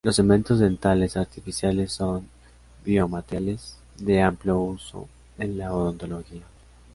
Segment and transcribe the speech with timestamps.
[0.03, 2.27] Los cementos dentales artificiales son
[2.83, 6.41] biomateriales de amplio uso en la odontología.